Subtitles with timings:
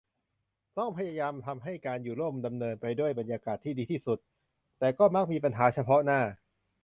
[0.77, 4.19] ต้องพยายามทำให้การอยู่ร่วมดำเนินไปด้วยบรรยากาศที่ดีที่สุด
[4.79, 6.19] แต่ก็มักมีปัญหาเฉพาะหน้า